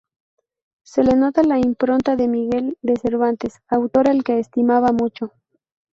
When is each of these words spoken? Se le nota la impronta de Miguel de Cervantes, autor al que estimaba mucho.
Se 0.83 1.03
le 1.03 1.15
nota 1.15 1.43
la 1.43 1.59
impronta 1.59 2.15
de 2.15 2.27
Miguel 2.27 2.75
de 2.81 2.95
Cervantes, 2.95 3.59
autor 3.69 4.09
al 4.09 4.23
que 4.23 4.39
estimaba 4.39 4.91
mucho. 4.91 5.31